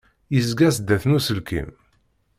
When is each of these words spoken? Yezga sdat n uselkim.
Yezga 0.35 0.69
sdat 0.75 1.03
n 1.07 1.15
uselkim. 1.17 1.69